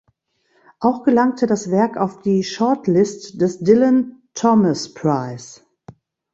Auch 0.79 1.03
gelangte 1.03 1.45
das 1.45 1.69
Werk 1.69 1.95
auf 1.97 2.23
die 2.23 2.43
Shortlist 2.43 3.39
des 3.39 3.59
Dylan 3.59 4.23
Thomas 4.33 4.91
Prize. 4.95 5.61